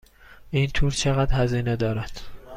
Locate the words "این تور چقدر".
0.51-1.35